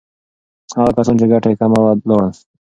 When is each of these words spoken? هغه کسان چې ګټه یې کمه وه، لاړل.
هغه 0.77 0.91
کسان 0.97 1.15
چې 1.19 1.25
ګټه 1.31 1.47
یې 1.51 1.55
کمه 1.61 1.79
وه، 1.83 1.91
لاړل. 2.09 2.31